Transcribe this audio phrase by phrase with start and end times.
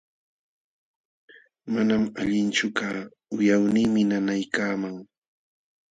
[1.73, 2.97] Manam allinchu kaa,
[3.35, 4.95] wiqawniimi nanaykaaman.